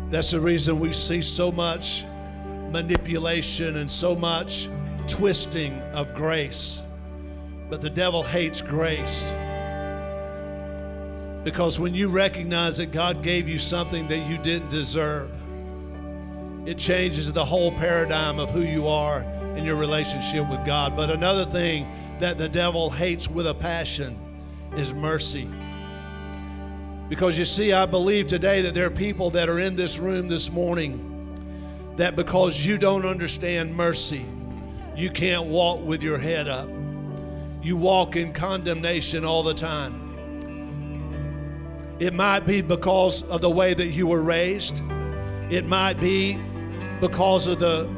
[0.09, 2.03] That's the reason we see so much
[2.71, 4.67] manipulation and so much
[5.07, 6.83] twisting of grace.
[7.69, 9.31] But the devil hates grace.
[11.43, 15.31] Because when you recognize that God gave you something that you didn't deserve,
[16.65, 19.21] it changes the whole paradigm of who you are
[19.55, 20.95] in your relationship with God.
[20.95, 21.87] But another thing
[22.19, 24.17] that the devil hates with a passion
[24.75, 25.47] is mercy.
[27.09, 30.27] Because you see, I believe today that there are people that are in this room
[30.27, 31.05] this morning
[31.97, 34.23] that because you don't understand mercy,
[34.95, 36.69] you can't walk with your head up.
[37.63, 40.05] You walk in condemnation all the time.
[41.99, 44.81] It might be because of the way that you were raised,
[45.49, 46.39] it might be
[47.01, 47.89] because of the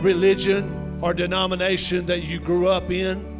[0.00, 3.34] religion or denomination that you grew up in.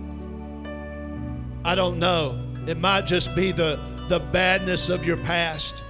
[1.65, 2.43] I don't know.
[2.67, 5.83] It might just be the the badness of your past,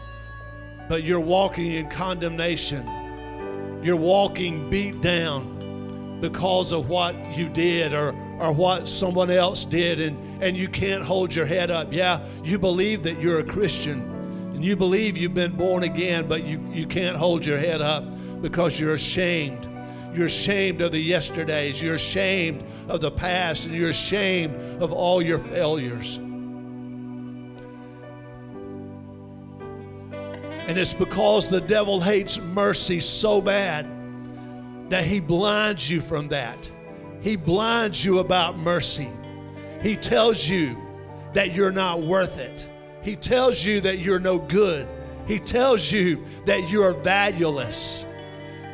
[0.88, 3.80] but you're walking in condemnation.
[3.82, 10.00] You're walking beat down because of what you did or, or what someone else did,
[10.00, 11.92] and, and you can't hold your head up.
[11.92, 14.00] Yeah, you believe that you're a Christian
[14.54, 18.04] and you believe you've been born again, but you, you can't hold your head up
[18.40, 19.68] because you're ashamed.
[20.14, 21.82] You're ashamed of the yesterdays.
[21.82, 26.18] You're ashamed of the past, and you're ashamed of all your failures.
[30.66, 33.86] And it's because the devil hates mercy so bad
[34.90, 36.70] that he blinds you from that.
[37.20, 39.08] He blinds you about mercy.
[39.82, 40.76] He tells you
[41.32, 42.68] that you're not worth it.
[43.02, 44.88] He tells you that you're no good.
[45.26, 48.04] He tells you that you're valueless.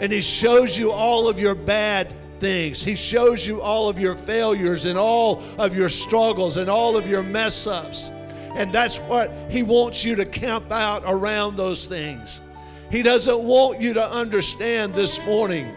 [0.00, 2.82] And he shows you all of your bad things.
[2.82, 7.06] He shows you all of your failures and all of your struggles and all of
[7.06, 8.10] your mess ups.
[8.54, 12.40] And that's what He wants you to camp out around those things.
[12.90, 15.74] He doesn't want you to understand this morning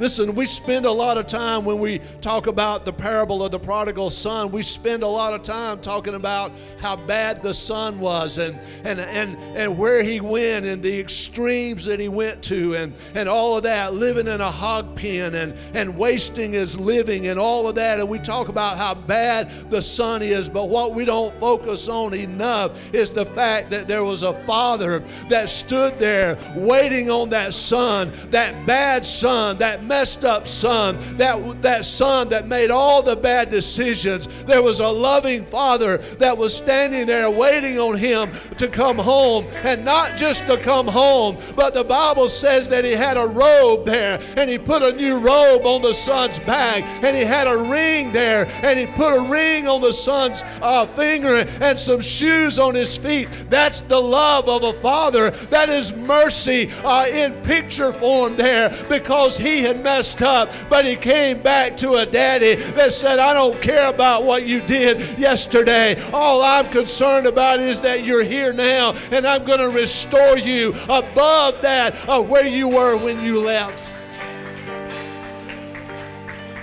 [0.00, 3.58] Listen, we spend a lot of time when we talk about the parable of the
[3.58, 8.38] prodigal son, we spend a lot of time talking about how bad the son was
[8.38, 12.94] and and and, and where he went and the extremes that he went to and,
[13.14, 17.38] and all of that, living in a hog pen and, and wasting his living and
[17.38, 18.00] all of that.
[18.00, 22.14] And we talk about how bad the son is, but what we don't focus on
[22.14, 27.52] enough is the fact that there was a father that stood there waiting on that
[27.52, 33.16] son, that bad son, that messed up son, that, that son that made all the
[33.16, 34.28] bad decisions.
[34.44, 39.46] There was a loving father that was standing there waiting on him to come home.
[39.64, 43.84] And not just to come home, but the Bible says that he had a robe
[43.84, 47.58] there and he put a new robe on the son's back and he had a
[47.68, 52.60] ring there and he put a ring on the son's uh, finger and some shoes
[52.60, 53.28] on his feet.
[53.50, 55.30] That's the love of a father.
[55.50, 60.96] That is mercy uh, in picture form there because he had messed up, but he
[60.96, 66.00] came back to a daddy that said, I don't care about what you did yesterday.
[66.12, 70.74] All I'm concerned about is that you're here now, and I'm going to restore you
[70.88, 73.92] above that of where you were when you left.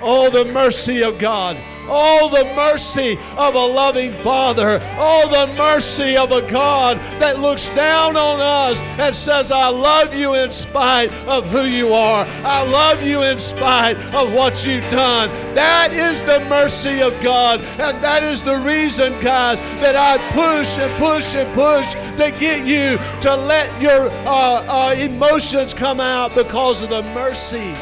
[0.02, 1.58] Oh, the mercy of God.
[1.90, 4.80] Oh, the mercy of a loving Father.
[4.98, 10.14] Oh, the mercy of a God that looks down on us and says, I love
[10.14, 12.26] you in spite of who you are.
[12.44, 15.30] I love you in spite of what you've done.
[15.56, 17.62] That is the mercy of God.
[17.80, 22.68] And that is the reason, guys, that I push and push and push to get
[22.68, 27.74] you to let your uh, uh, emotions come out because of the mercy.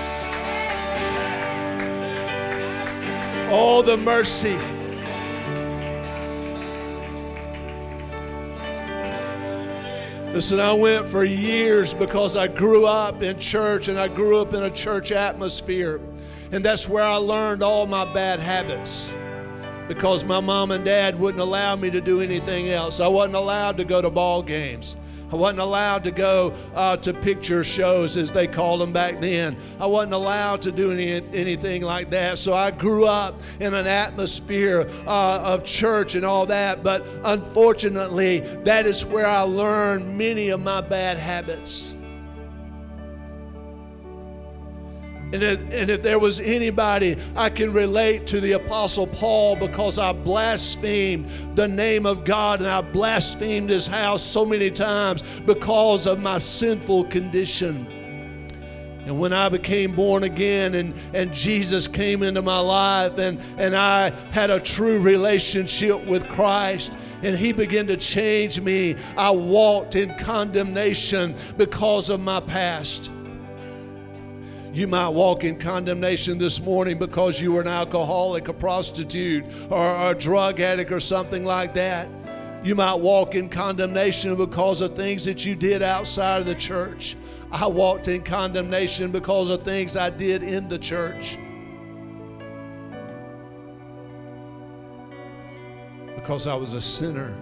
[3.56, 4.57] All the mercy.
[10.34, 14.54] Listen, I went for years because I grew up in church and I grew up
[14.54, 16.02] in a church atmosphere.
[16.52, 19.16] And that's where I learned all my bad habits
[19.88, 23.00] because my mom and dad wouldn't allow me to do anything else.
[23.00, 24.98] I wasn't allowed to go to ball games.
[25.31, 29.57] I wasn't allowed to go uh, to picture shows, as they called them back then.
[29.80, 32.38] I wasn't allowed to do any, anything like that.
[32.38, 36.83] So I grew up in an atmosphere uh, of church and all that.
[36.83, 41.95] But unfortunately, that is where I learned many of my bad habits.
[45.33, 49.98] And if, and if there was anybody I can relate to the Apostle Paul because
[49.98, 56.06] I blasphemed the name of God and I blasphemed his house so many times because
[56.06, 57.88] of my sinful condition.
[59.06, 63.75] And when I became born again and, and Jesus came into my life and, and
[63.75, 69.95] I had a true relationship with Christ, and He began to change me, I walked
[69.95, 73.12] in condemnation because of my past.
[74.75, 80.12] You might walk in condemnation this morning because you were an alcoholic, a prostitute, or
[80.12, 82.10] a drug addict, or something like that.
[82.62, 87.16] You might walk in condemnation because of things that you did outside of the church.
[87.54, 91.38] I walked in condemnation because of things I did in the church.
[96.16, 97.33] Because I was a sinner.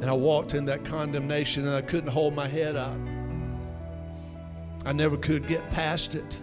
[0.00, 2.96] And I walked in that condemnation and I couldn't hold my head up.
[4.86, 6.38] I never could get past it.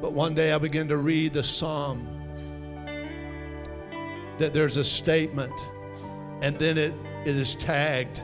[0.00, 2.06] But one day I began to read the psalm
[4.38, 5.52] that there's a statement
[6.40, 6.94] and then it,
[7.24, 8.22] it is tagged,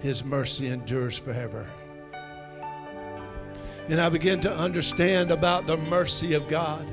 [0.00, 1.66] His mercy endures forever.
[3.88, 6.86] And I began to understand about the mercy of God.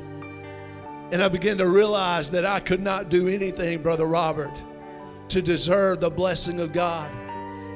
[1.12, 4.64] And I began to realize that I could not do anything, Brother Robert,
[5.28, 7.12] to deserve the blessing of God.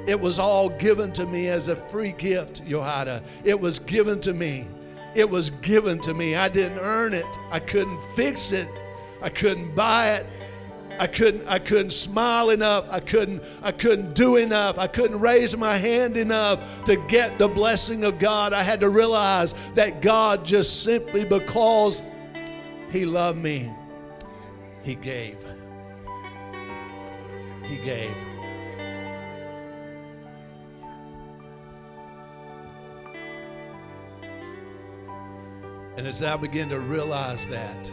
[0.10, 3.22] It was all given to me as a free gift, Yohada.
[3.44, 4.68] It was given to me.
[5.14, 6.36] It was given to me.
[6.36, 7.28] I didn't earn it.
[7.52, 8.68] I couldn't fix it.
[9.22, 10.26] I couldn't buy it.
[10.98, 12.88] I couldn't I couldn't smile enough.
[12.90, 14.80] I couldn't I couldn't do enough.
[14.80, 18.52] I couldn't raise my hand enough to get the blessing of God.
[18.52, 22.02] I had to realize that God just simply because
[22.90, 23.72] he loved me,
[24.82, 25.38] he gave.
[27.64, 28.29] He gave.
[36.00, 37.92] And as I began to realize that,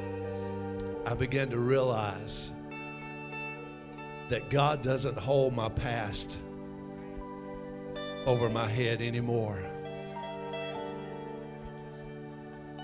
[1.06, 2.52] I began to realize
[4.28, 6.38] that God doesn't hold my past
[8.24, 9.58] over my head anymore.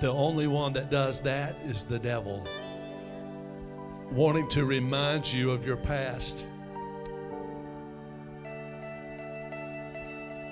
[0.00, 2.44] The only one that does that is the devil,
[4.10, 6.48] wanting to remind you of your past.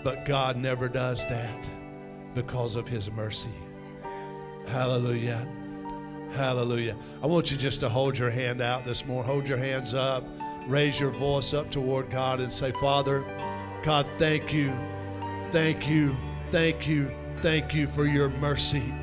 [0.05, 1.69] But God never does that
[2.37, 3.51] because of his mercy.
[4.67, 5.47] Hallelujah.
[6.33, 6.97] Hallelujah.
[7.23, 9.31] I want you just to hold your hand out this morning.
[9.31, 10.25] Hold your hands up.
[10.67, 13.25] Raise your voice up toward God and say, Father,
[13.83, 14.73] God, thank you.
[15.51, 16.17] Thank you.
[16.51, 17.11] Thank you.
[17.43, 18.95] Thank you for your mercy.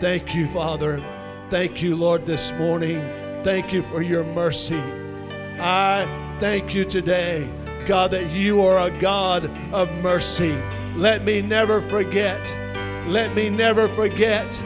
[0.00, 1.04] Thank you, Father.
[1.50, 3.00] Thank you, Lord, this morning.
[3.44, 4.80] Thank you for your mercy.
[5.58, 7.48] I thank you today,
[7.86, 10.56] God, that you are a God of mercy.
[10.96, 12.56] Let me never forget.
[13.06, 14.60] Let me never forget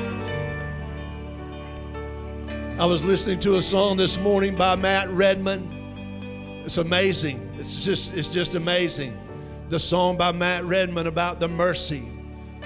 [2.79, 6.63] I was listening to a song this morning by Matt Redman.
[6.67, 7.57] It's amazing.
[7.59, 9.19] It's just it's just amazing.
[9.71, 12.07] The song by Matt Redman about the mercy,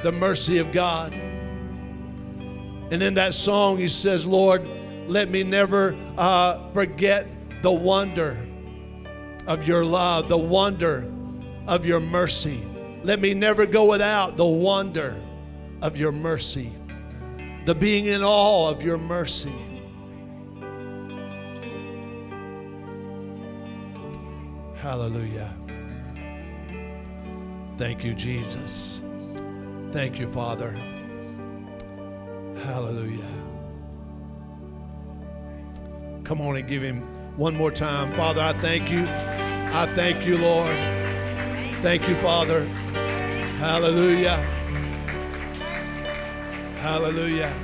[0.03, 1.13] the mercy of God.
[1.13, 4.67] And in that song, he says, Lord,
[5.07, 7.29] let me never uh, forget
[7.63, 8.37] the wonder
[9.47, 11.09] of your love, the wonder
[11.69, 12.61] of your mercy.
[13.05, 15.15] Let me never go without the wonder
[15.83, 16.73] of your mercy,
[17.65, 19.55] the being in awe of your mercy.
[24.91, 25.55] Hallelujah.
[27.77, 29.01] Thank you, Jesus.
[29.93, 30.73] Thank you, Father.
[32.65, 33.31] Hallelujah.
[36.25, 37.03] Come on and give him
[37.37, 38.13] one more time.
[38.15, 39.05] Father, I thank you.
[39.07, 40.77] I thank you, Lord.
[41.83, 42.65] Thank you, Father.
[43.61, 44.39] Hallelujah.
[46.81, 47.55] Hallelujah.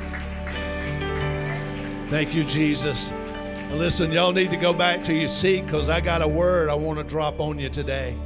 [2.08, 3.12] Thank you, Jesus.
[3.72, 6.74] Listen, y'all need to go back to your seat because I got a word I
[6.74, 8.16] want to drop on you today.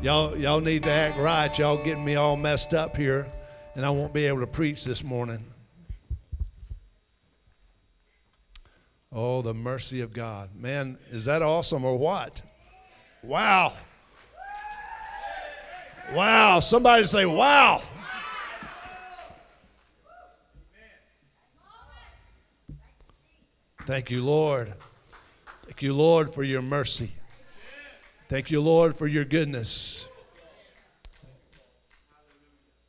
[0.00, 1.56] Y'all, y'all need to act right.
[1.58, 3.26] Y'all getting me all messed up here,
[3.74, 5.44] and I won't be able to preach this morning.
[9.12, 10.48] Oh, the mercy of God.
[10.56, 12.40] Man, is that awesome or what?
[13.22, 13.74] Wow.
[16.14, 16.60] Wow.
[16.60, 17.82] Somebody say, wow.
[23.90, 24.72] Thank you, Lord.
[25.64, 27.10] Thank you, Lord, for your mercy.
[28.28, 30.06] Thank you, Lord, for your goodness.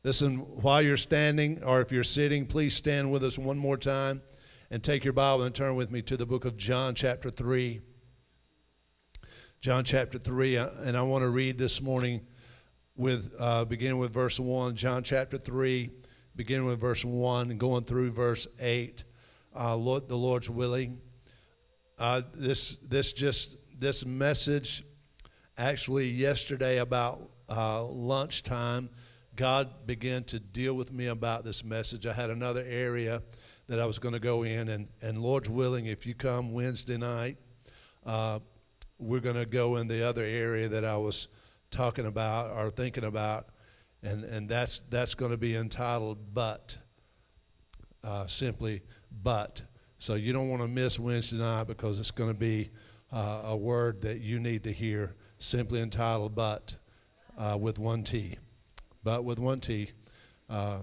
[0.04, 4.22] Listen, while you're standing or if you're sitting, please stand with us one more time
[4.70, 7.80] and take your Bible and turn with me to the book of John, chapter 3.
[9.60, 12.20] John chapter 3, uh, and I want to read this morning
[12.94, 15.90] with uh, beginning with verse 1, John chapter 3,
[16.36, 19.02] beginning with verse 1 and going through verse 8.
[19.54, 21.00] Uh, Lord, the Lord's willing.
[21.98, 24.84] Uh, this, this just this message
[25.58, 28.88] actually yesterday about uh, lunchtime,
[29.36, 32.06] God began to deal with me about this message.
[32.06, 33.22] I had another area
[33.68, 36.96] that I was going to go in, and, and Lord's willing, if you come Wednesday
[36.96, 37.36] night,
[38.06, 38.38] uh,
[38.98, 41.28] we're going to go in the other area that I was
[41.70, 43.48] talking about or thinking about,
[44.02, 46.76] and, and that's, that's going to be entitled But.
[48.04, 48.82] Uh, simply,
[49.22, 49.62] But.
[49.98, 52.70] So you don't want to miss Wednesday night because it's going to be
[53.12, 56.74] uh, a word that you need to hear, simply entitled But
[57.38, 58.36] uh, with one T.
[59.04, 59.90] But with one T.
[60.48, 60.78] Uh,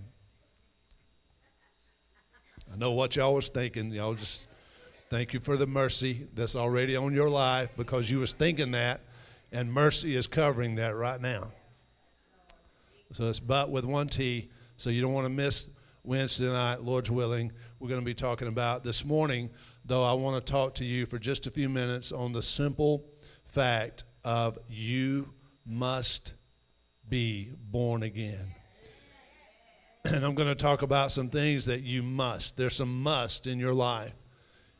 [2.71, 3.91] I know what y'all was thinking.
[3.91, 4.43] Y'all just
[5.09, 9.01] thank you for the mercy that's already on your life because you was thinking that,
[9.51, 11.49] and mercy is covering that right now.
[13.13, 14.49] So it's but with one T.
[14.77, 15.69] So you don't want to miss
[16.03, 17.51] Wednesday night, Lord's willing.
[17.79, 19.49] We're going to be talking about this morning,
[19.85, 23.05] though I want to talk to you for just a few minutes on the simple
[23.45, 25.33] fact of you
[25.65, 26.33] must
[27.07, 28.53] be born again.
[30.05, 32.57] And I'm going to talk about some things that you must.
[32.57, 34.13] There's some must in your life.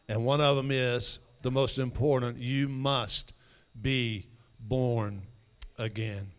[0.08, 3.34] And one of them is the most important you must
[3.82, 4.28] be
[4.60, 5.22] born
[5.78, 6.32] again.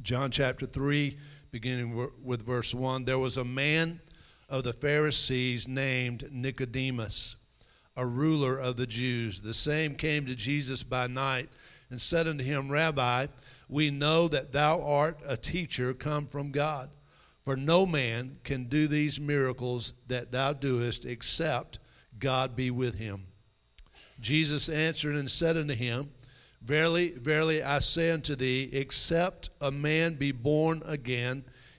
[0.00, 1.18] John chapter 3,
[1.50, 4.00] beginning with verse 1 There was a man
[4.48, 7.36] of the Pharisees named Nicodemus,
[7.96, 9.40] a ruler of the Jews.
[9.40, 11.48] The same came to Jesus by night
[11.90, 13.26] and said unto him, Rabbi,
[13.68, 16.90] we know that thou art a teacher come from God.
[17.44, 21.78] For no man can do these miracles that thou doest except
[22.18, 23.26] God be with him.
[24.20, 26.10] Jesus answered and said unto him,
[26.62, 31.44] Verily, verily, I say unto thee, except a man be born again,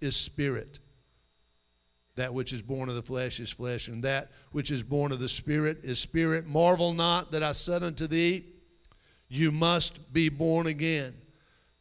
[0.00, 0.78] is spirit.
[2.16, 5.20] That which is born of the flesh is flesh, and that which is born of
[5.20, 6.46] the Spirit is spirit.
[6.46, 8.44] Marvel not that I said unto thee,
[9.28, 11.14] You must be born again.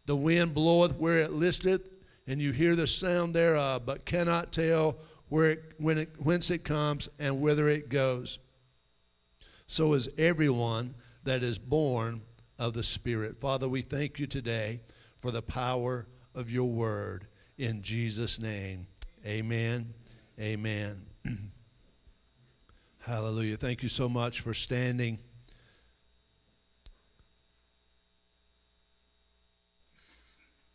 [0.05, 1.89] The wind bloweth where it listeth,
[2.27, 4.97] and you hear the sound thereof, but cannot tell
[5.29, 8.37] where it, when it, whence it comes and whither it goes.
[9.65, 10.93] So is everyone
[11.23, 12.21] that is born
[12.59, 13.39] of the Spirit.
[13.39, 14.81] Father, we thank you today
[15.19, 16.05] for the power
[16.35, 17.27] of your word.
[17.57, 18.85] In Jesus' name,
[19.25, 19.91] amen.
[20.39, 21.01] Amen.
[22.99, 23.57] Hallelujah.
[23.57, 25.17] Thank you so much for standing.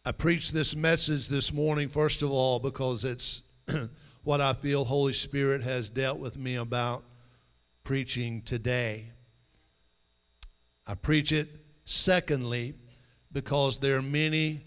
[0.04, 3.42] I preached this message this morning, first of all, because it's
[4.24, 7.04] what I feel Holy Spirit has dealt with me about
[7.84, 9.12] preaching today.
[10.84, 11.48] I preach it,
[11.84, 12.74] secondly,
[13.30, 14.64] because there are many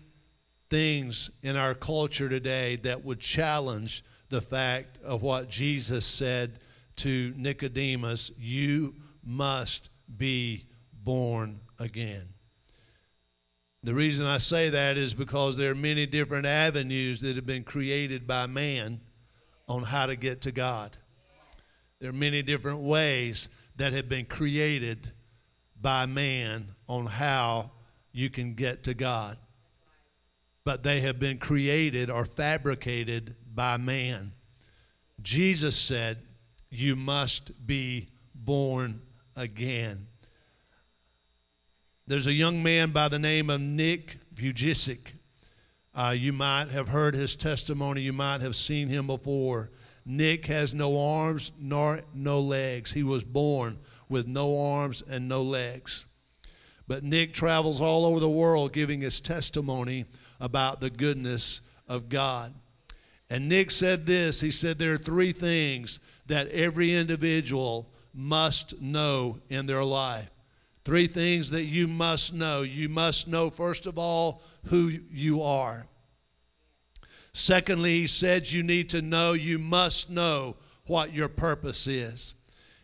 [0.76, 6.60] things in our culture today that would challenge the fact of what Jesus said
[6.98, 12.28] to Nicodemus you must be born again.
[13.84, 17.64] The reason I say that is because there are many different avenues that have been
[17.64, 19.00] created by man
[19.70, 20.98] on how to get to God.
[22.02, 25.10] There are many different ways that have been created
[25.82, 27.72] by man on how
[28.12, 29.38] you can get to God.
[30.66, 34.34] But they have been created or fabricated by man.
[35.22, 36.18] Jesus said,
[36.70, 39.02] You must be born
[39.36, 40.08] again.
[42.08, 45.14] There's a young man by the name of Nick Vujicic.
[45.94, 48.02] Uh, you might have heard his testimony.
[48.02, 49.72] You might have seen him before.
[50.06, 52.92] Nick has no arms nor no legs.
[52.92, 53.80] He was born
[54.10, 56.06] with no arms and no legs.
[56.88, 60.06] But Nick travels all over the world giving his testimony
[60.40, 62.54] about the goodness of God.
[63.30, 69.40] And Nick said this he said, There are three things that every individual must know
[69.50, 70.30] in their life.
[70.84, 72.62] Three things that you must know.
[72.62, 75.88] You must know, first of all, who you are.
[77.34, 82.36] Secondly, he said you need to know, you must know what your purpose is.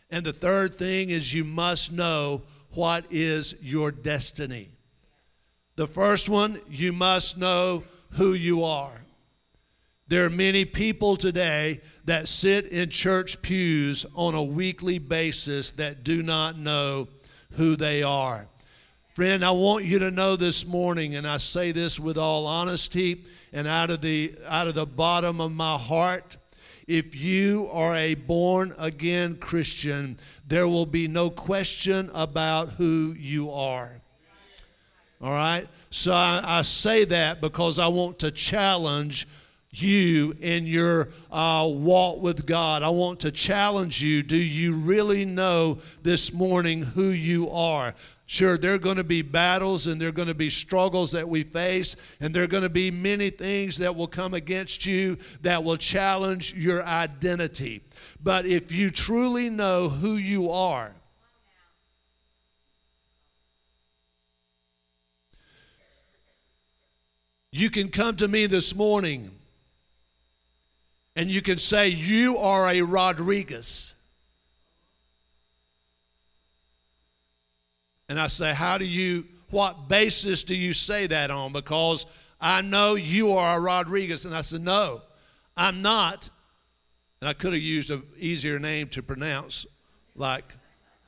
[0.10, 2.42] And the third thing is you must know
[2.74, 4.70] what is your destiny.
[5.82, 9.02] The first one, you must know who you are.
[10.08, 16.04] There are many people today that sit in church pews on a weekly basis that
[16.04, 17.08] do not know
[17.54, 18.46] who they are.
[19.16, 23.26] Friend, I want you to know this morning, and I say this with all honesty
[23.52, 26.38] and out of the, out of the bottom of my heart.
[26.86, 33.50] If you are a born again Christian, there will be no question about who you
[33.50, 34.01] are.
[35.22, 35.68] All right?
[35.92, 39.28] So I, I say that because I want to challenge
[39.72, 42.84] you in your uh, walk with God.
[42.84, 44.24] I want to challenge you.
[44.24, 47.94] Do you really know this morning who you are?
[48.26, 51.28] Sure, there are going to be battles and there are going to be struggles that
[51.28, 55.18] we face, and there are going to be many things that will come against you
[55.42, 57.82] that will challenge your identity.
[58.24, 60.94] But if you truly know who you are,
[67.52, 69.30] you can come to me this morning
[71.16, 73.94] and you can say, You are a Rodriguez.
[78.08, 81.52] And I say, How do you, what basis do you say that on?
[81.52, 82.06] Because
[82.40, 84.26] I know you are a Rodriguez.
[84.26, 85.02] And I said, No,
[85.58, 86.30] I'm not.
[87.20, 89.66] And I could have used an easier name to pronounce,
[90.16, 90.46] like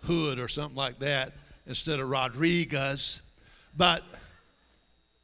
[0.01, 1.31] Hood or something like that,
[1.65, 3.21] instead of Rodriguez.
[3.77, 4.03] But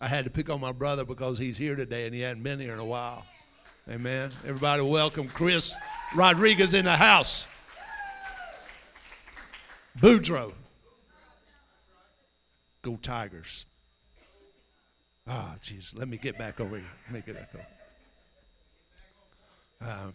[0.01, 2.59] I had to pick on my brother because he's here today and he hadn't been
[2.59, 3.25] here in a while.
[3.89, 4.31] Amen.
[4.45, 5.73] Everybody, welcome Chris
[6.15, 7.45] Rodriguez in the house.
[9.99, 10.53] Boudreaux.
[12.81, 13.65] Go Tigers.
[15.27, 15.97] Ah, oh, jeez.
[15.97, 16.85] Let me get back over here.
[17.11, 17.67] Make it back.
[19.81, 20.13] Um,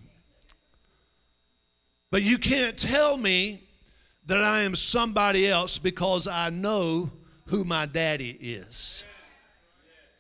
[2.11, 3.69] but you can't tell me
[4.27, 7.11] that I am somebody else because I know
[7.47, 9.05] who my daddy is.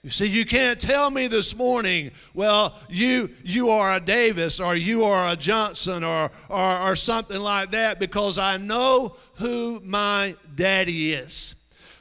[0.04, 4.76] You see, you can't tell me this morning, well, you you are a Davis or
[4.76, 10.36] you are a Johnson or, or, or something like that because I know who my
[10.56, 11.54] daddy is.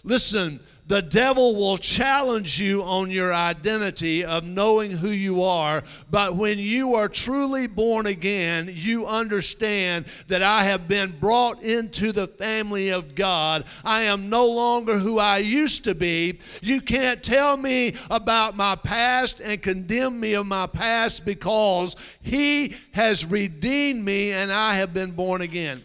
[0.04, 0.60] Listen,
[0.94, 5.82] the devil will challenge you on your identity of knowing who you are.
[6.12, 12.12] But when you are truly born again, you understand that I have been brought into
[12.12, 13.66] the family of God.
[13.84, 16.38] I am no longer who I used to be.
[16.62, 22.76] You can't tell me about my past and condemn me of my past because He
[22.92, 25.82] has redeemed me and I have been born again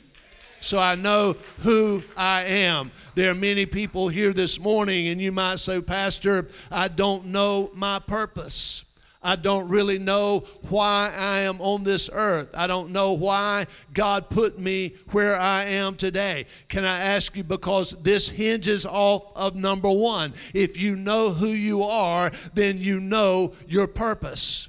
[0.60, 2.90] so I know who I am.
[3.14, 7.70] There are many people here this morning, and you might say, Pastor, I don't know
[7.74, 8.84] my purpose.
[9.20, 12.50] I don't really know why I am on this earth.
[12.54, 16.46] I don't know why God put me where I am today.
[16.68, 20.34] Can I ask you, because this hinges off of number one.
[20.54, 24.68] If you know who you are, then you know your purpose.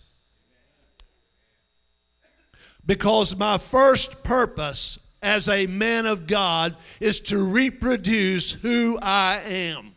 [2.86, 9.95] Because my first purpose as a man of God is to reproduce who I am.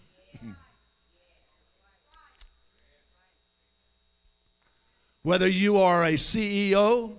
[5.23, 7.15] Whether you are a CEO,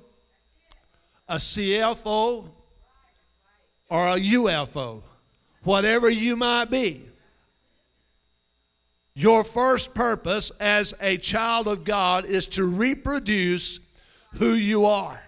[1.29, 2.49] a CFO,
[3.89, 5.03] or a UFO,
[5.63, 7.05] whatever you might be,
[9.15, 13.79] your first purpose as a child of God is to reproduce
[14.33, 15.22] who you are.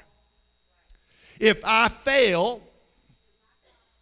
[1.40, 2.62] If I fail,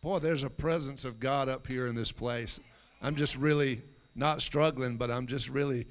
[0.01, 2.59] boy, there's a presence of God up here in this place.
[3.01, 3.81] I'm just really
[4.15, 5.87] not struggling, but I'm just really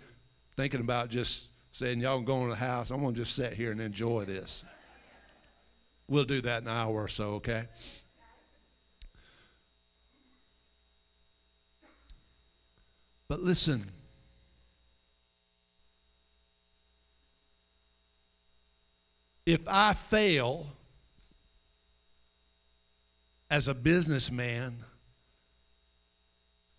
[0.57, 2.91] thinking about just saying, y'all go in the house.
[2.91, 4.65] I'm going to just sit here and enjoy this.
[6.09, 7.65] We'll do that in an hour or so, okay?
[13.29, 13.85] But listen.
[19.47, 20.67] If I fail,
[23.53, 24.75] as a businessman,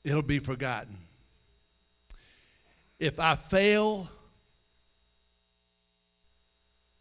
[0.04, 0.98] it'll be forgotten.
[2.98, 4.10] If I fail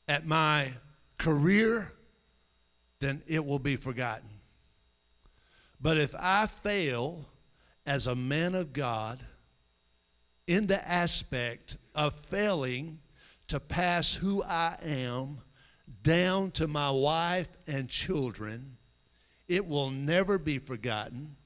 [0.06, 0.72] at my
[1.18, 1.90] career,
[3.00, 4.28] then it will be forgotten.
[5.80, 7.24] But if I fail
[7.86, 9.24] as a man of God
[10.46, 13.00] in the aspect of failing
[13.48, 15.38] to pass who I am
[16.02, 18.76] down to my wife and children,
[19.52, 21.36] it will never be forgotten.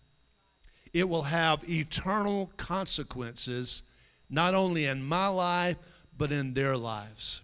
[0.92, 3.82] It will have eternal consequences,
[4.30, 5.76] not only in my life,
[6.16, 7.40] but in their lives.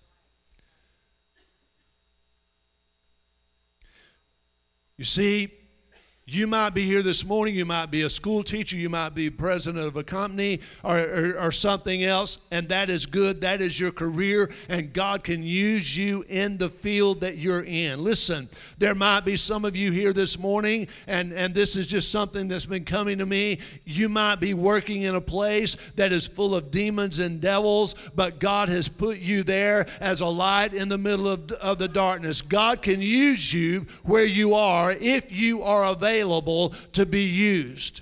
[4.96, 5.52] You see,
[6.26, 7.56] You might be here this morning.
[7.56, 8.76] You might be a school teacher.
[8.76, 13.06] You might be president of a company or, or, or, something else, and that is
[13.06, 13.40] good.
[13.40, 18.04] That is your career, and God can use you in the field that you're in.
[18.04, 22.12] Listen, there might be some of you here this morning, and, and this is just
[22.12, 23.58] something that's been coming to me.
[23.84, 28.38] You might be working in a place that is full of demons and devils, but
[28.38, 32.40] God has put you there as a light in the middle of, of the darkness.
[32.40, 38.00] God can use you where you are if you are available available to be used.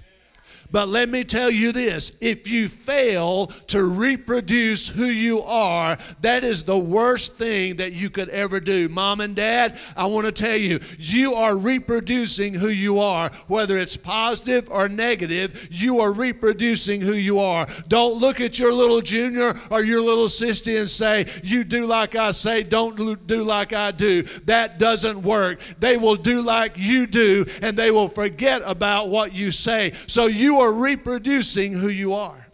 [0.73, 6.45] But let me tell you this if you fail to reproduce who you are, that
[6.45, 8.89] is the worst thing that you could ever do.
[8.89, 13.31] Mom and dad, I want to tell you, you are reproducing who you are.
[13.49, 17.67] Whether it's positive or negative, you are reproducing who you are.
[17.89, 22.15] Don't look at your little junior or your little sister and say, You do like
[22.15, 24.23] I say, don't do like I do.
[24.45, 25.61] That doesn't work.
[25.79, 29.93] They will do like you do, and they will forget about what you say.
[30.07, 32.47] So you are reproducing who you are.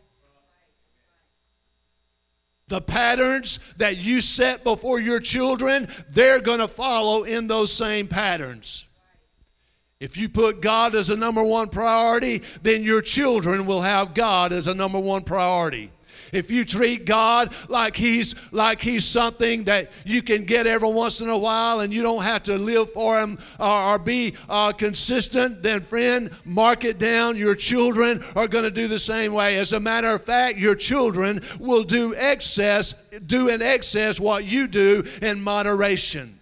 [2.68, 8.08] The patterns that you set before your children, they're going to follow in those same
[8.08, 8.86] patterns.
[10.00, 14.52] If you put God as a number one priority, then your children will have God
[14.52, 15.90] as a number one priority.
[16.36, 21.20] If you treat God like he's like he's something that you can get every once
[21.20, 24.72] in a while and you don't have to live for him or, or be uh,
[24.72, 27.36] consistent, then friend, mark it down.
[27.36, 29.56] Your children are going to do the same way.
[29.56, 32.92] As a matter of fact, your children will do excess,
[33.26, 36.35] do in excess what you do in moderation.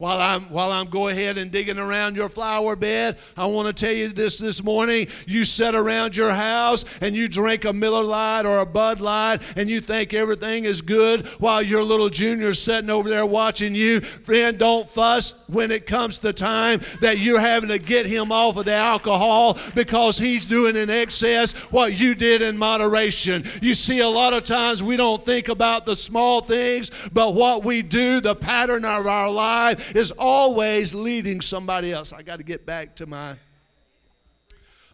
[0.00, 3.74] While I'm, while I'm going ahead and digging around your flower bed, I want to
[3.74, 5.08] tell you this this morning.
[5.26, 9.42] You sit around your house and you drink a Miller Lite or a Bud Light
[9.56, 14.00] and you think everything is good while your little junior's sitting over there watching you.
[14.00, 18.56] Friend, don't fuss when it comes to time that you're having to get him off
[18.56, 23.44] of the alcohol because he's doing in excess what you did in moderation.
[23.60, 27.64] You see, a lot of times we don't think about the small things, but what
[27.66, 32.12] we do, the pattern of our life, is always leading somebody else.
[32.12, 33.36] I got to get back to my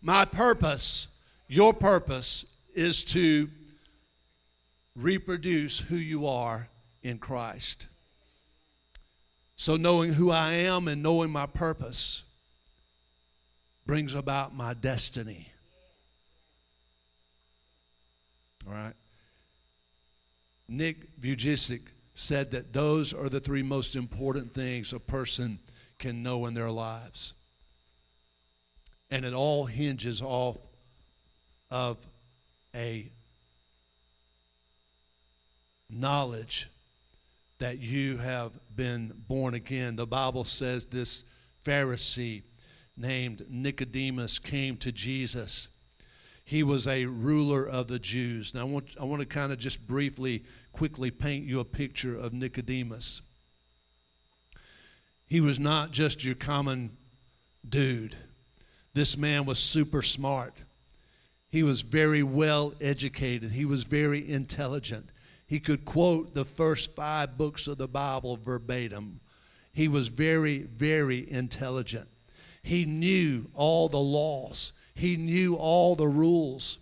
[0.02, 1.08] my purpose.
[1.48, 3.48] Your purpose is to
[4.94, 6.68] reproduce who you are
[7.02, 7.86] in Christ.
[9.56, 12.22] So knowing who I am and knowing my purpose
[13.86, 15.50] brings about my destiny.
[18.66, 18.94] All right.
[20.68, 21.80] Nick Vujicic
[22.18, 25.58] said that those are the three most important things a person
[25.98, 27.34] can know in their lives.
[29.10, 30.56] And it all hinges off
[31.70, 31.98] of
[32.74, 33.10] a
[35.90, 36.68] knowledge
[37.58, 39.96] that you have been born again.
[39.96, 41.24] The Bible says this
[41.64, 42.42] Pharisee
[42.96, 45.68] named Nicodemus came to Jesus.
[46.46, 48.54] He was a ruler of the Jews.
[48.54, 50.44] Now, I want, I want to kind of just briefly
[50.76, 53.22] quickly paint you a picture of Nicodemus.
[55.26, 56.98] He was not just your common
[57.66, 58.14] dude.
[58.92, 60.64] This man was super smart.
[61.48, 63.52] He was very well educated.
[63.52, 65.08] He was very intelligent.
[65.46, 69.20] He could quote the first five books of the Bible verbatim.
[69.72, 72.06] He was very, very intelligent.
[72.62, 76.76] He knew all the laws, he knew all the rules.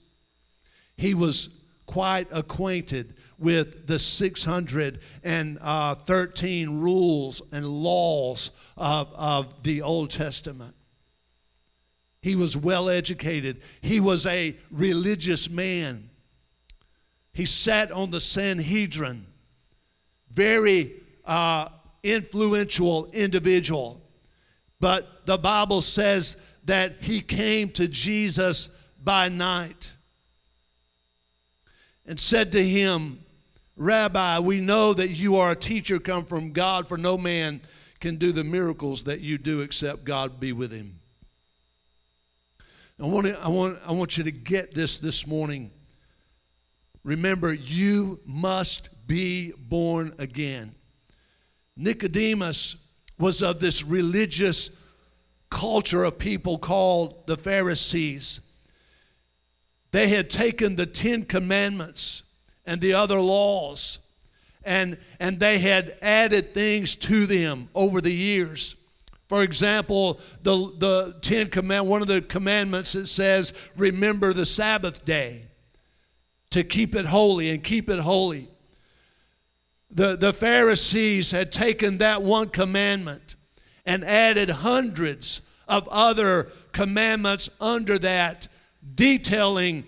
[0.96, 10.74] He was quite acquainted with the 613 rules and laws of, of the Old Testament.
[12.22, 16.08] He was well educated, he was a religious man.
[17.34, 19.26] He sat on the Sanhedrin,
[20.30, 20.94] very
[21.26, 21.68] uh,
[22.02, 24.00] influential individual.
[24.80, 29.92] But the Bible says that he came to Jesus by night
[32.06, 33.23] and said to him,
[33.76, 37.60] Rabbi, we know that you are a teacher come from God, for no man
[38.00, 41.00] can do the miracles that you do except God be with him.
[43.00, 45.72] I want, to, I, want, I want you to get this this morning.
[47.02, 50.74] Remember, you must be born again.
[51.76, 52.76] Nicodemus
[53.18, 54.80] was of this religious
[55.50, 58.40] culture of people called the Pharisees.
[59.90, 62.22] They had taken the Ten Commandments
[62.66, 63.98] and the other laws.
[64.64, 68.76] And, and they had added things to them over the years.
[69.28, 75.04] For example, the, the Ten Command, one of the commandments it says, remember the Sabbath
[75.04, 75.42] day
[76.50, 78.48] to keep it holy and keep it holy.
[79.90, 83.36] The, the Pharisees had taken that one commandment
[83.86, 88.48] and added hundreds of other commandments under that,
[88.94, 89.84] detailing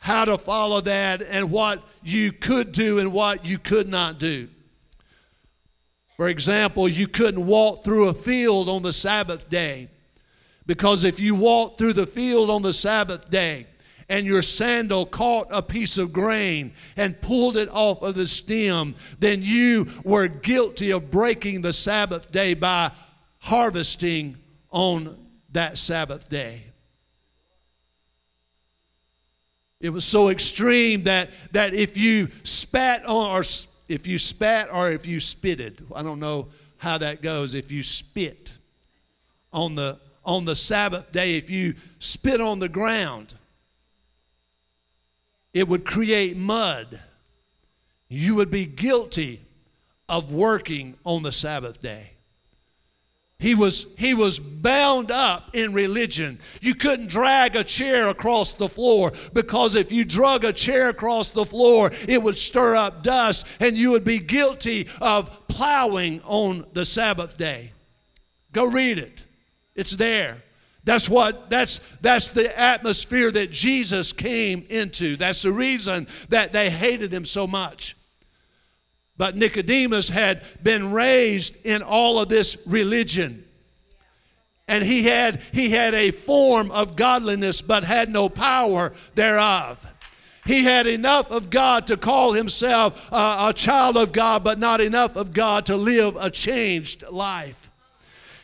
[0.00, 4.48] how to follow that and what you could do and what you could not do.
[6.16, 9.88] For example, you couldn't walk through a field on the Sabbath day
[10.66, 13.66] because if you walked through the field on the Sabbath day
[14.08, 18.94] and your sandal caught a piece of grain and pulled it off of the stem,
[19.18, 22.90] then you were guilty of breaking the Sabbath day by
[23.38, 24.36] harvesting
[24.70, 25.16] on
[25.52, 26.69] that Sabbath day.
[29.80, 33.42] It was so extreme that, that if you spat on, or
[33.88, 37.82] if you spat or if you spitted, I don't know how that goes, if you
[37.82, 38.52] spit
[39.52, 43.34] on the, on the Sabbath day, if you spit on the ground,
[45.52, 47.00] it would create mud.
[48.08, 49.40] You would be guilty
[50.08, 52.10] of working on the Sabbath day.
[53.40, 56.38] He was, he was bound up in religion.
[56.60, 61.30] You couldn't drag a chair across the floor because if you drug a chair across
[61.30, 66.66] the floor, it would stir up dust and you would be guilty of plowing on
[66.74, 67.72] the Sabbath day.
[68.52, 69.24] Go read it.
[69.74, 70.42] It's there.
[70.84, 75.16] That's what that's that's the atmosphere that Jesus came into.
[75.16, 77.96] That's the reason that they hated him so much.
[79.20, 83.44] But Nicodemus had been raised in all of this religion.
[84.66, 89.86] And he had, he had a form of godliness, but had no power thereof.
[90.46, 94.80] He had enough of God to call himself a, a child of God, but not
[94.80, 97.59] enough of God to live a changed life.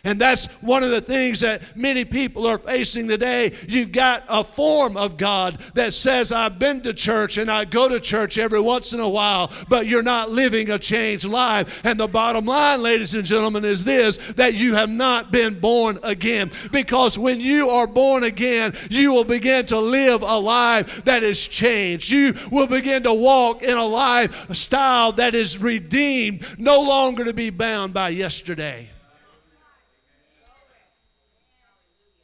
[0.07, 3.53] And that's one of the things that many people are facing today.
[3.67, 7.89] You've got a form of God that says, I've been to church and I go
[7.89, 11.85] to church every once in a while, but you're not living a changed life.
[11.85, 15.99] And the bottom line, ladies and gentlemen, is this that you have not been born
[16.05, 16.53] again.
[16.71, 21.45] Because when you are born again, you will begin to live a life that is
[21.45, 22.13] changed.
[22.13, 27.51] You will begin to walk in a lifestyle that is redeemed, no longer to be
[27.51, 28.91] bound by yesterday.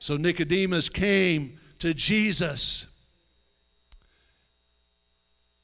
[0.03, 2.93] So Nicodemus came to Jesus.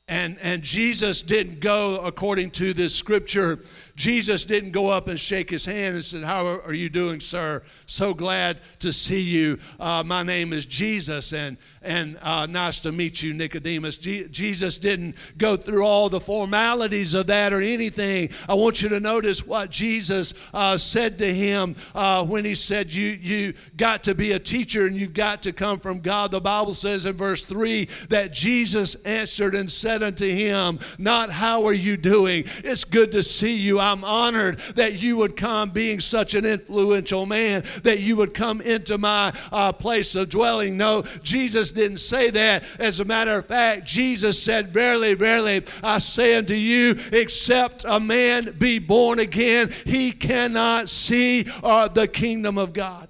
[0.07, 3.59] And, and Jesus didn't go according to this scripture
[3.99, 7.65] Jesus didn't go up and shake his hand and said, How are you doing, sir?
[7.87, 9.59] So glad to see you.
[9.81, 13.97] Uh, my name is Jesus, and, and uh, nice to meet you, Nicodemus.
[13.97, 18.31] Je- Jesus didn't go through all the formalities of that or anything.
[18.49, 22.95] I want you to notice what Jesus uh, said to him uh, when he said,
[22.95, 26.31] you, you got to be a teacher and you've got to come from God.
[26.31, 31.67] The Bible says in verse 3 that Jesus answered and said unto him, Not how
[31.67, 32.45] are you doing?
[32.59, 33.81] It's good to see you.
[33.89, 38.61] I'm honored that you would come, being such an influential man, that you would come
[38.61, 40.77] into my uh, place of dwelling.
[40.77, 42.65] No, Jesus didn't say that.
[42.79, 47.99] As a matter of fact, Jesus said, Verily, verily, I say unto you, except a
[47.99, 53.09] man be born again, he cannot see uh, the kingdom of God.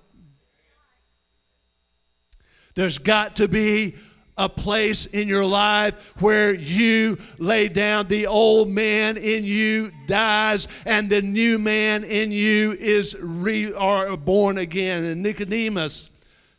[2.75, 3.97] There's got to be
[4.39, 8.07] a place in your life where you lay down.
[8.07, 14.17] The old man in you dies and the new man in you is re, or
[14.17, 15.05] born again.
[15.05, 16.11] And nicodemus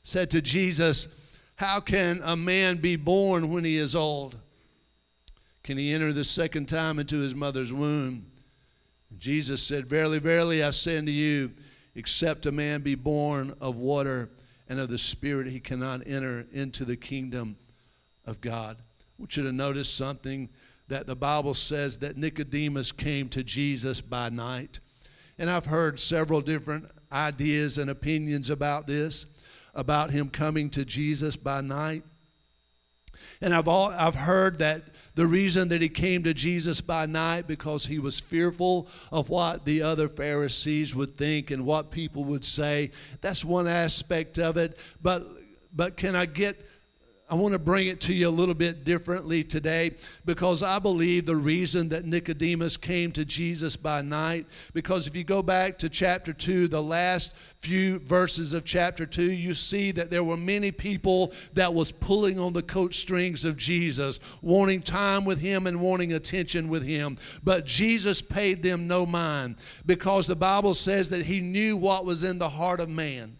[0.03, 1.07] said to jesus
[1.55, 4.37] how can a man be born when he is old?
[5.61, 8.25] Can he enter the second time into his mother's womb?
[9.17, 11.51] Jesus said verily verily i say unto you
[11.95, 14.29] except a man be born of water
[14.69, 17.57] and of the spirit he cannot enter into the kingdom
[18.29, 18.77] of God.
[18.79, 18.83] I
[19.17, 20.49] want you to notice something
[20.87, 24.79] that the Bible says that Nicodemus came to Jesus by night.
[25.37, 29.25] And I've heard several different ideas and opinions about this,
[29.73, 32.03] about him coming to Jesus by night.
[33.41, 34.81] And I've, all, I've heard that
[35.15, 39.65] the reason that he came to Jesus by night because he was fearful of what
[39.65, 42.91] the other Pharisees would think and what people would say.
[43.21, 44.77] That's one aspect of it.
[45.01, 45.23] But
[45.75, 46.68] but can I get
[47.31, 49.91] I want to bring it to you a little bit differently today
[50.25, 55.23] because I believe the reason that Nicodemus came to Jesus by night, because if you
[55.23, 60.09] go back to chapter 2, the last few verses of chapter 2, you see that
[60.09, 65.23] there were many people that was pulling on the coat strings of Jesus, wanting time
[65.23, 67.15] with him and wanting attention with him.
[67.43, 72.23] But Jesus paid them no mind because the Bible says that he knew what was
[72.23, 73.38] in the heart of man.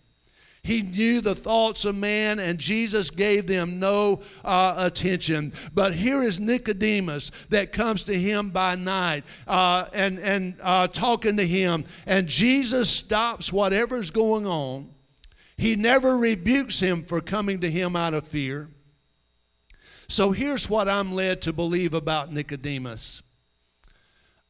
[0.64, 5.54] He knew the thoughts of man, and Jesus gave them no uh, attention.
[5.74, 11.38] But here is Nicodemus that comes to him by night uh, and, and uh, talking
[11.38, 14.90] to him, and Jesus stops whatever's going on.
[15.58, 18.70] He never rebukes him for coming to him out of fear.
[20.08, 23.22] So here's what I'm led to believe about Nicodemus.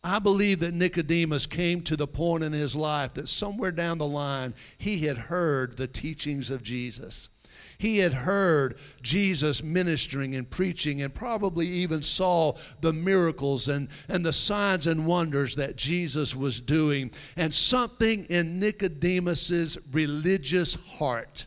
[0.03, 4.07] I believe that Nicodemus came to the point in his life that somewhere down the
[4.07, 7.29] line he had heard the teachings of Jesus.
[7.77, 14.25] He had heard Jesus ministering and preaching and probably even saw the miracles and, and
[14.25, 17.11] the signs and wonders that Jesus was doing.
[17.37, 21.45] And something in Nicodemus's religious heart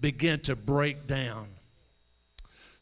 [0.00, 1.48] began to break down.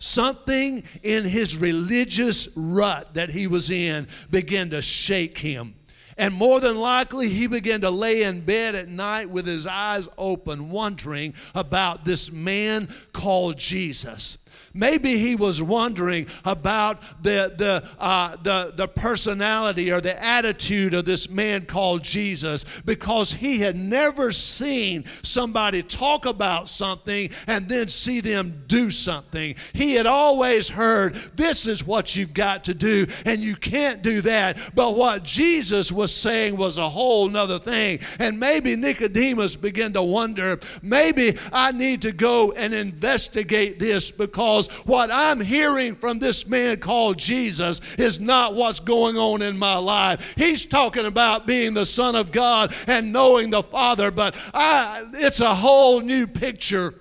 [0.04, 5.76] Something in his religious rut that he was in began to shake him.
[6.18, 10.08] And more than likely, he began to lay in bed at night with his eyes
[10.18, 14.38] open, wondering about this man called Jesus.
[14.74, 21.04] Maybe he was wondering about the, the, uh, the, the personality or the attitude of
[21.04, 27.88] this man called Jesus because he had never seen somebody talk about something and then
[27.88, 29.54] see them do something.
[29.72, 34.22] He had always heard, This is what you've got to do, and you can't do
[34.22, 34.56] that.
[34.74, 38.00] But what Jesus was saying was a whole nother thing.
[38.18, 44.41] And maybe Nicodemus began to wonder, maybe I need to go and investigate this because
[44.42, 49.56] because what I'm hearing from this man called Jesus is not what's going on in
[49.56, 50.34] my life.
[50.36, 55.38] He's talking about being the Son of God and knowing the Father, but I, it's
[55.38, 56.94] a whole new picture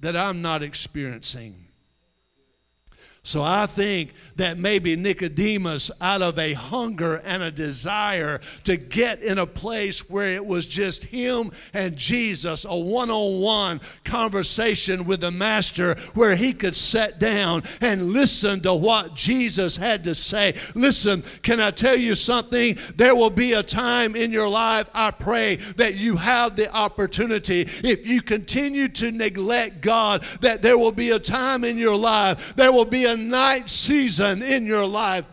[0.00, 1.61] that I'm not experiencing.
[3.24, 9.22] So I think that maybe Nicodemus, out of a hunger and a desire to get
[9.22, 15.04] in a place where it was just him and Jesus, a one on one conversation
[15.04, 20.16] with the Master where he could sit down and listen to what Jesus had to
[20.16, 20.56] say.
[20.74, 22.76] Listen, can I tell you something?
[22.96, 27.60] There will be a time in your life, I pray, that you have the opportunity.
[27.84, 32.56] If you continue to neglect God, that there will be a time in your life,
[32.56, 35.26] there will be a night season in your life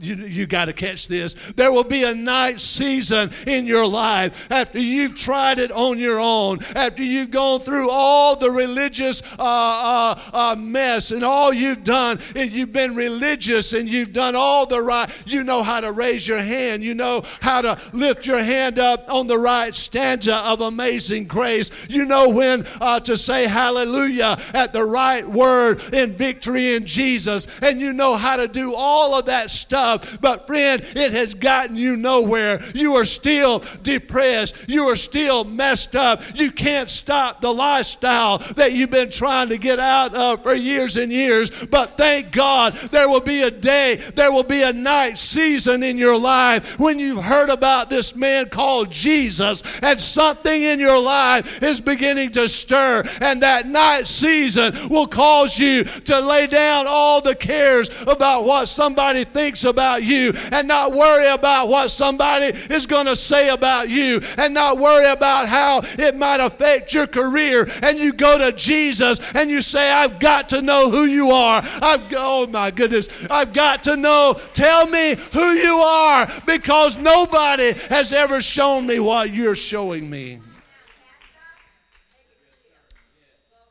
[0.00, 1.34] you, you got to catch this.
[1.56, 6.20] There will be a night season in your life after you've tried it on your
[6.20, 11.84] own, after you've gone through all the religious uh, uh, uh, mess and all you've
[11.84, 15.10] done, and you've been religious and you've done all the right.
[15.26, 19.12] You know how to raise your hand, you know how to lift your hand up
[19.12, 21.70] on the right stanza of amazing grace.
[21.88, 27.46] You know when uh, to say hallelujah at the right word in victory in Jesus,
[27.60, 30.20] and you know how to do all of that stuff stuff.
[30.20, 32.60] But friend, it has gotten you nowhere.
[32.74, 34.56] You are still depressed.
[34.66, 36.22] You are still messed up.
[36.34, 40.96] You can't stop the lifestyle that you've been trying to get out of for years
[40.96, 41.50] and years.
[41.66, 45.98] But thank God there will be a day, there will be a night season in
[45.98, 51.62] your life when you've heard about this man called Jesus and something in your life
[51.62, 53.02] is beginning to stir.
[53.20, 58.66] And that night season will cause you to lay down all the cares about what
[58.66, 63.50] somebody thinks about about you and not worry about what somebody is going to say
[63.50, 67.68] about you and not worry about how it might affect your career.
[67.80, 71.62] And you go to Jesus and you say, I've got to know who you are.
[71.80, 74.34] I've, oh my goodness, I've got to know.
[74.52, 80.40] Tell me who you are because nobody has ever shown me what you're showing me.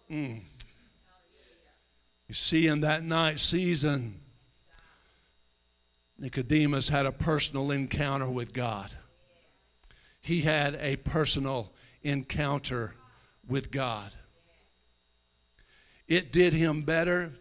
[0.09, 0.39] Mm.
[2.29, 4.21] You see, in that night season,
[6.19, 8.95] Nicodemus had a personal encounter with God.
[10.21, 11.71] He had a personal
[12.03, 12.93] encounter
[13.47, 14.11] with God.
[16.07, 17.33] It did him better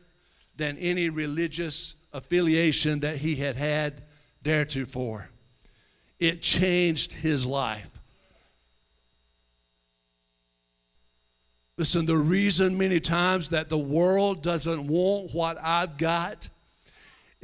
[0.56, 4.02] than any religious affiliation that he had had
[4.42, 5.28] theretofore.
[6.18, 7.90] It changed his life.
[11.78, 16.48] Listen, the reason many times that the world doesn't want what I've got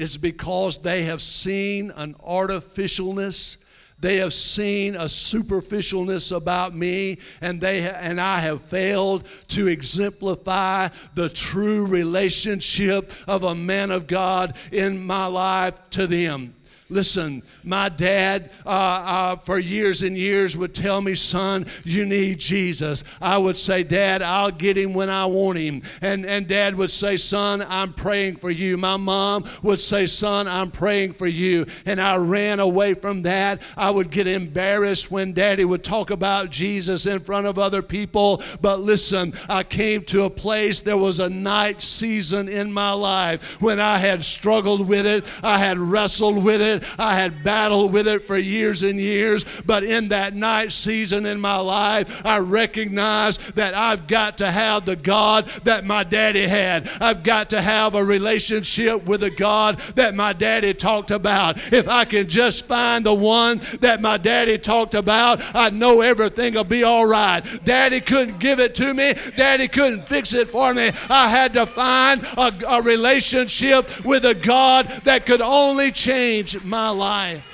[0.03, 3.59] is because they have seen an artificialness.
[4.01, 10.89] They have seen a superficialness about me and they and I have failed to exemplify
[11.15, 16.53] the true relationship of a man of God in my life to them
[16.93, 22.39] Listen, my dad uh, uh, for years and years would tell me, son, you need
[22.39, 23.03] Jesus.
[23.21, 25.83] I would say, Dad, I'll get him when I want him.
[26.03, 28.77] And, and dad would say, son, I'm praying for you.
[28.77, 31.67] My mom would say, son, I'm praying for you.
[31.87, 33.63] And I ran away from that.
[33.77, 38.43] I would get embarrassed when daddy would talk about Jesus in front of other people.
[38.61, 43.63] But listen, I came to a place, there was a night season in my life
[43.63, 46.82] when I had struggled with it, I had wrestled with it.
[46.99, 51.41] I had battled with it for years and years, but in that night season in
[51.41, 56.89] my life, I recognized that I've got to have the God that my daddy had.
[57.01, 61.73] I've got to have a relationship with the God that my daddy talked about.
[61.73, 66.55] If I can just find the one that my daddy talked about, I know everything
[66.55, 67.41] will be all right.
[67.65, 70.91] Daddy couldn't give it to me, daddy couldn't fix it for me.
[71.09, 76.91] I had to find a, a relationship with a God that could only change my
[76.91, 77.45] life.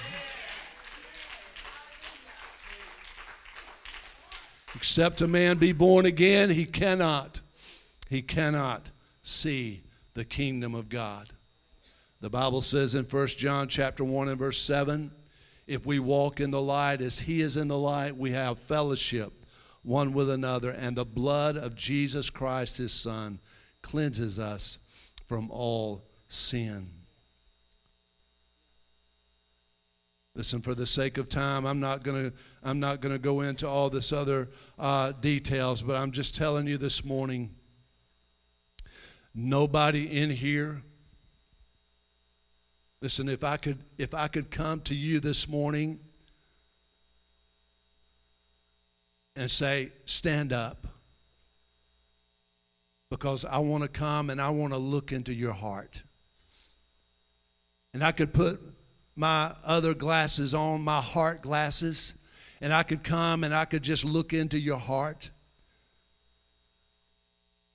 [4.75, 7.41] Except a man be born again, he cannot,
[8.09, 8.91] he cannot
[9.23, 9.83] see
[10.15, 11.31] the kingdom of God.
[12.21, 15.11] The Bible says in 1 John chapter 1 and verse 7,
[15.67, 19.33] if we walk in the light as he is in the light, we have fellowship
[19.83, 23.39] one with another, and the blood of Jesus Christ, his Son,
[23.81, 24.79] cleanses us
[25.27, 26.91] from all sin.
[30.39, 33.41] Listen, for the sake of time, I'm not going to I'm not going to go
[33.41, 37.57] into all this other uh, details, but I'm just telling you this morning.
[39.35, 40.81] Nobody in here.
[43.03, 45.99] Listen, if I could if I could come to you this morning
[49.35, 50.87] and say, stand up.
[53.11, 56.01] Because I want to come and I want to look into your heart.
[57.93, 58.61] And I could put
[59.19, 62.15] my other glasses on, my heart glasses,
[62.61, 65.31] and I could come and I could just look into your heart.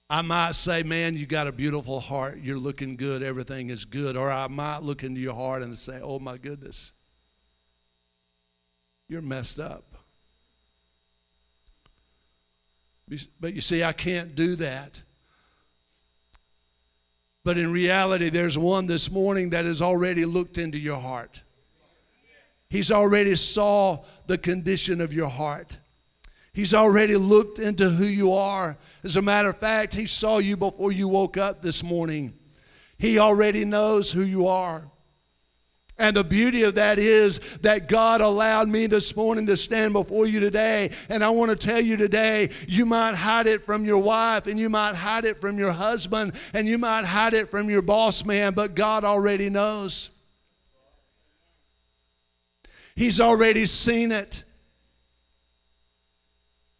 [0.10, 2.39] I might say, Man, you got a beautiful heart.
[2.41, 3.22] You're looking good.
[3.22, 4.16] Everything is good.
[4.16, 6.94] Or I might look into your heart and say, Oh my goodness,
[9.10, 9.84] you're messed up.
[13.41, 15.02] But you see, I can't do that.
[17.44, 21.41] But in reality, there's one this morning that has already looked into your heart.
[22.70, 25.78] He's already saw the condition of your heart.
[26.54, 28.78] He's already looked into who you are.
[29.04, 32.34] As a matter of fact, he saw you before you woke up this morning.
[32.98, 34.89] He already knows who you are.
[35.98, 40.26] And the beauty of that is that God allowed me this morning to stand before
[40.26, 40.91] you today.
[41.08, 44.60] And I want to tell you today, you might hide it from your wife, and
[44.60, 48.26] you might hide it from your husband, and you might hide it from your boss
[48.26, 50.10] man, but God already knows.
[52.96, 54.44] He's already seen it.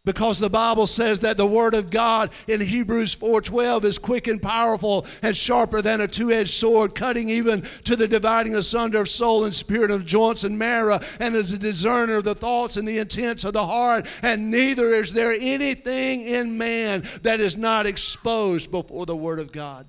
[0.04, 4.40] Because the Bible says that the word of God in Hebrews 4:12 is quick and
[4.40, 9.44] powerful and sharper than a two-edged sword, cutting even to the dividing asunder of soul
[9.44, 12.98] and spirit of joints and marrow, and is a discerner of the thoughts and the
[12.98, 14.06] intents of the heart.
[14.20, 19.52] And neither is there anything in man that is not exposed before the word of
[19.52, 19.86] God.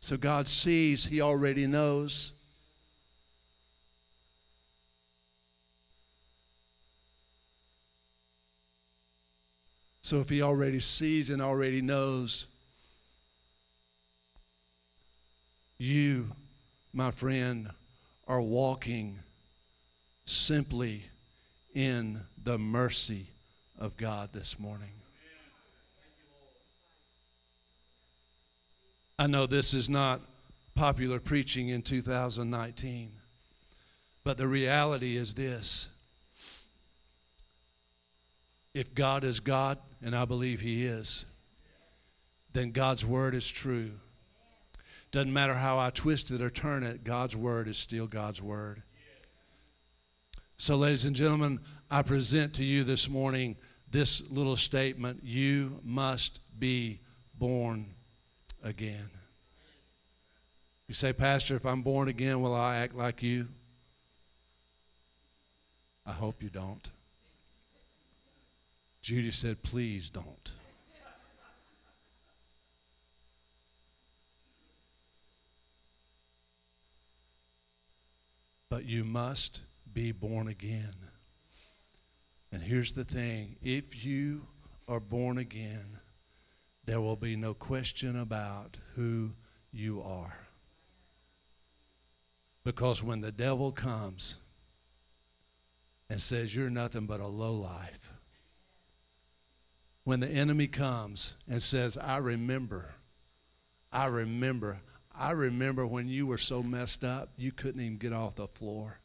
[0.00, 2.32] So God sees, He already knows.
[10.10, 12.46] So if he already sees and already knows,
[15.78, 16.32] you,
[16.92, 17.70] my friend,
[18.26, 19.20] are walking
[20.24, 21.04] simply
[21.76, 23.28] in the mercy
[23.78, 24.90] of God this morning.
[29.16, 30.20] I know this is not
[30.74, 33.12] popular preaching in 2019,
[34.24, 35.86] but the reality is this.
[38.74, 41.26] If God is God, and I believe He is,
[42.52, 43.92] then God's Word is true.
[45.12, 48.82] Doesn't matter how I twist it or turn it, God's Word is still God's Word.
[50.56, 53.56] So, ladies and gentlemen, I present to you this morning
[53.90, 57.00] this little statement You must be
[57.34, 57.94] born
[58.62, 59.10] again.
[60.86, 63.48] You say, Pastor, if I'm born again, will I act like you?
[66.04, 66.90] I hope you don't.
[69.02, 70.52] Judy said, Please don't.
[78.68, 80.94] But you must be born again.
[82.52, 84.46] And here's the thing if you
[84.88, 85.98] are born again,
[86.84, 89.32] there will be no question about who
[89.72, 90.36] you are.
[92.64, 94.36] Because when the devil comes
[96.08, 98.09] and says, You're nothing but a lowlife,
[100.04, 102.94] when the enemy comes and says, I remember,
[103.92, 104.80] I remember,
[105.16, 108.98] I remember when you were so messed up, you couldn't even get off the floor.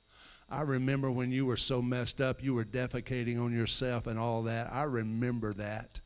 [0.50, 4.44] I remember when you were so messed up, you were defecating on yourself and all
[4.44, 4.72] that.
[4.72, 6.00] I remember that.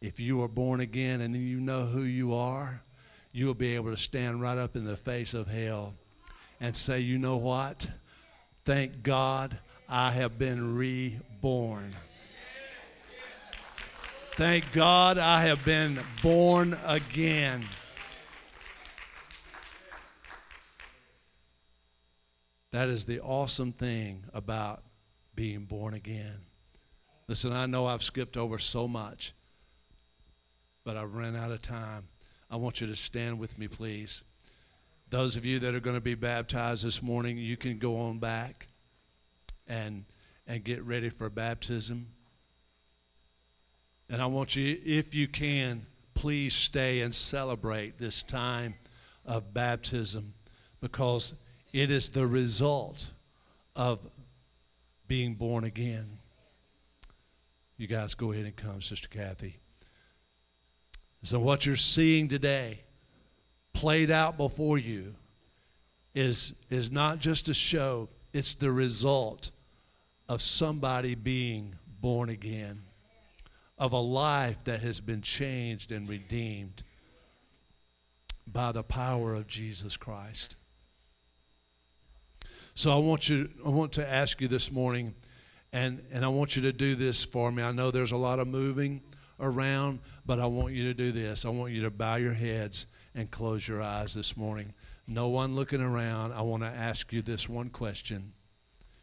[0.00, 2.82] If you are born again and you know who you are,
[3.32, 5.94] you'll be able to stand right up in the face of hell
[6.60, 7.86] and say, you know what?
[8.64, 9.58] Thank God
[9.88, 11.94] I have been reborn.
[14.38, 17.64] Thank God I have been born again.
[22.70, 24.84] That is the awesome thing about
[25.34, 26.36] being born again.
[27.26, 29.34] Listen, I know I've skipped over so much,
[30.84, 32.06] but I've ran out of time.
[32.48, 34.22] I want you to stand with me, please.
[35.10, 38.20] Those of you that are going to be baptized this morning, you can go on
[38.20, 38.68] back
[39.66, 40.04] and
[40.46, 42.12] and get ready for baptism.
[44.10, 48.74] And I want you, if you can, please stay and celebrate this time
[49.26, 50.34] of baptism
[50.80, 51.34] because
[51.72, 53.10] it is the result
[53.76, 54.00] of
[55.06, 56.18] being born again.
[57.76, 59.56] You guys go ahead and come, Sister Kathy.
[61.22, 62.80] So, what you're seeing today
[63.72, 65.14] played out before you
[66.14, 69.50] is, is not just a show, it's the result
[70.28, 72.82] of somebody being born again,
[73.78, 76.82] of a life that has been changed and redeemed
[78.46, 80.56] by the power of Jesus Christ.
[82.74, 85.14] So I want you I want to ask you this morning
[85.72, 87.62] and and I want you to do this for me.
[87.62, 89.02] I know there's a lot of moving
[89.40, 91.44] around, but I want you to do this.
[91.44, 94.72] I want you to bow your heads and close your eyes this morning.
[95.06, 96.32] No one looking around.
[96.32, 98.32] I want to ask you this one question.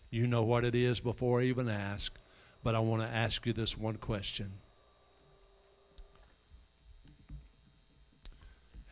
[0.09, 2.17] You know what it is before I even ask,
[2.63, 4.51] but I want to ask you this one question.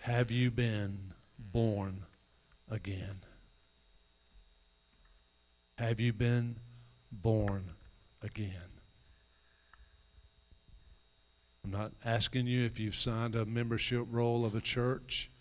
[0.03, 2.03] Have you been born
[2.69, 3.21] again?
[5.77, 6.57] Have you been
[7.09, 7.69] born
[8.21, 8.69] again?
[11.63, 15.31] I'm not asking you if you've signed a membership roll of a church.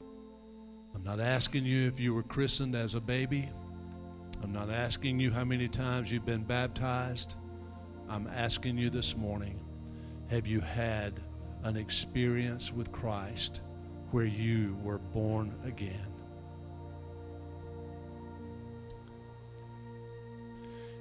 [0.00, 3.48] I'm not asking you if you were christened as a baby.
[4.44, 7.34] I'm not asking you how many times you've been baptized.
[8.08, 9.58] I'm asking you this morning
[10.30, 11.14] have you had
[11.64, 13.60] an experience with Christ
[14.12, 16.06] where you were born again?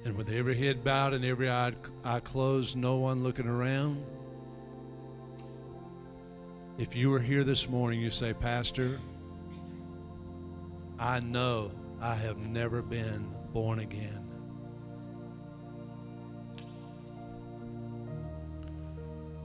[0.03, 4.03] And with every head bowed and every eye, eye closed, no one looking around.
[6.80, 8.97] If you were here this morning, you say, Pastor,
[10.97, 14.28] I know I have never been born again.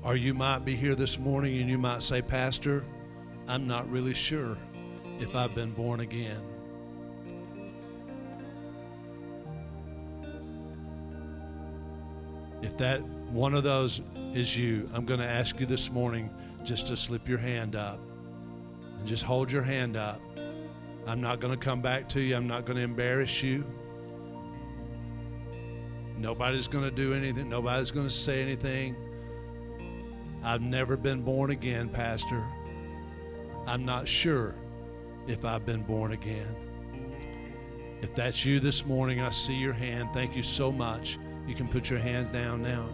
[0.02, 2.84] Or you might be here this morning and you might say, Pastor,
[3.49, 4.59] I'm not really sure
[5.20, 6.42] if I've been born again.
[12.62, 14.01] If that one of those
[14.34, 16.30] is you, I'm going to ask you this morning
[16.64, 18.01] just to slip your hand up
[18.99, 20.20] and just hold your hand up.
[21.07, 22.34] I'm not going to come back to you.
[22.34, 23.64] I'm not going to embarrass you.
[26.18, 27.49] Nobody's going to do anything.
[27.49, 28.97] Nobody's going to say anything.
[30.42, 32.42] I've never been born again, Pastor.
[33.66, 34.54] I'm not sure
[35.26, 36.54] if I've been born again.
[38.00, 40.10] If that's you this morning, I see your hand.
[40.14, 41.18] Thank you so much.
[41.46, 42.88] You can put your hand down now.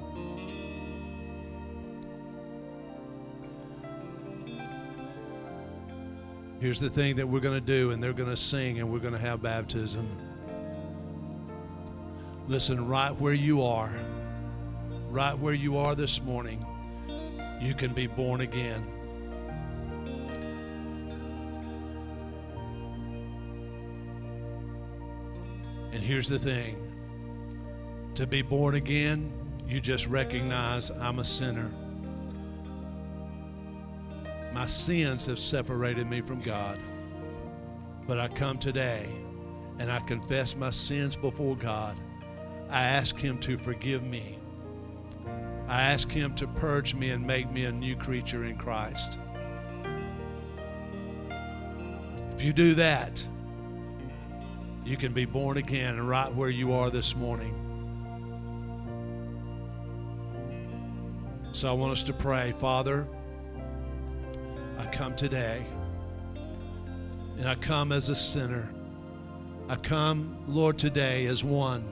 [6.61, 9.01] Here's the thing that we're going to do, and they're going to sing, and we're
[9.01, 10.09] going to have baptism.
[12.47, 13.93] Listen, right where you are,
[15.11, 16.65] right where you are this morning,
[17.61, 18.87] you can be born again.
[26.03, 26.77] And here's the thing
[28.17, 29.33] to be born again,
[29.69, 31.71] you just recognize I'm a sinner.
[34.53, 36.81] My sins have separated me from God.
[38.09, 39.07] But I come today
[39.79, 42.01] and I confess my sins before God.
[42.69, 44.41] I ask Him to forgive me.
[45.69, 49.21] I ask Him to purge me and make me a new creature in Christ.
[52.33, 53.25] If you do that,
[54.85, 57.55] you can be born again right where you are this morning.
[61.53, 63.07] So I want us to pray, Father,
[64.79, 65.67] I come today
[67.39, 68.69] And I come as a sinner.
[69.69, 71.85] I come, Lord, today as one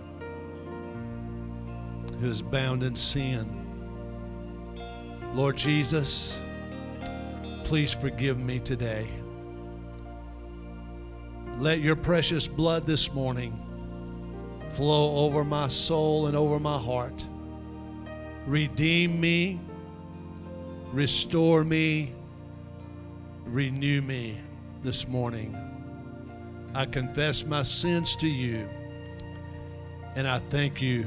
[2.21, 3.57] who is bound in sin.
[5.35, 6.41] Lord Jesus,
[7.65, 9.09] please forgive me today.
[11.59, 13.59] Let your precious blood this morning
[14.71, 17.27] flow over my soul and over my heart.
[18.47, 19.61] Redeem me,
[20.93, 22.13] restore me,
[23.45, 24.39] renew me
[24.83, 25.57] this morning.
[26.75, 28.69] I confess my sins to you,
[30.15, 31.07] and I thank you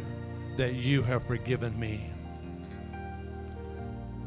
[0.58, 2.10] that you have forgiven me.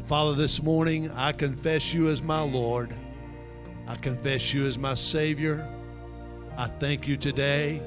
[0.08, 2.94] Father, this morning I confess you as my Lord.
[3.86, 5.68] I confess you as my Savior.
[6.58, 7.82] I thank you today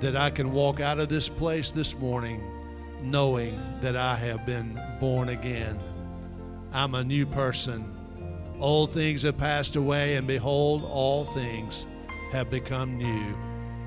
[0.00, 2.42] that I can walk out of this place this morning
[3.02, 5.78] knowing that I have been born again.
[6.72, 7.94] I'm a new person.
[8.60, 11.86] Old things have passed away, and behold, all things
[12.32, 13.36] have become new.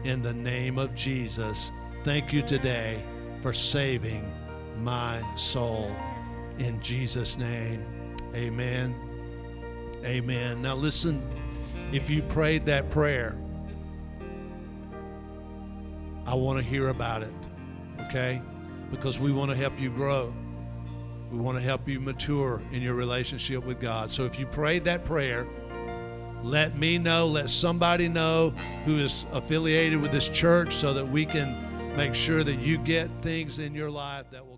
[0.03, 1.71] In the name of Jesus,
[2.03, 3.03] thank you today
[3.41, 4.31] for saving
[4.79, 5.91] my soul.
[6.59, 7.83] In Jesus' name,
[8.35, 8.95] amen.
[10.05, 10.61] Amen.
[10.61, 11.27] Now, listen,
[11.91, 13.35] if you prayed that prayer,
[16.25, 17.33] I want to hear about it,
[18.07, 18.41] okay?
[18.89, 20.33] Because we want to help you grow.
[21.31, 24.11] We want to help you mature in your relationship with God.
[24.11, 25.47] So if you prayed that prayer,
[26.43, 28.49] let me know, let somebody know
[28.85, 33.09] who is affiliated with this church so that we can make sure that you get
[33.21, 34.50] things in your life that will